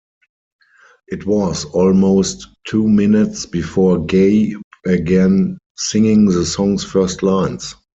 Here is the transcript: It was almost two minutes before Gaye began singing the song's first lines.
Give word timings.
It 1.09 1.27
was 1.27 1.65
almost 1.65 2.47
two 2.67 2.89
minutes 2.89 3.45
before 3.45 4.03
Gaye 4.03 4.55
began 4.83 5.59
singing 5.77 6.25
the 6.25 6.43
song's 6.43 6.83
first 6.83 7.21
lines. 7.21 7.75